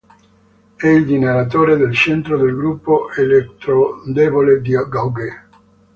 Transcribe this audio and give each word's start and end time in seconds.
È 0.77 0.87
il 0.87 1.05
generatore 1.05 1.77
del 1.77 1.93
centro 1.93 2.35
del 2.35 2.55
gruppo 2.55 3.13
elettrodebole 3.13 4.59
di 4.59 4.71
gauge. 4.89 5.47